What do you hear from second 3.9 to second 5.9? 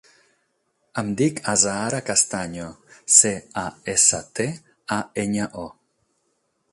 essa, te, a, enya, o.